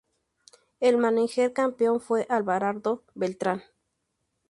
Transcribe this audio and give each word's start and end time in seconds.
El 0.79 0.97
mánager 0.97 1.53
campeón 1.53 1.99
fue 2.01 2.25
Abelardo 2.27 3.03
Beltrán. 3.13 3.61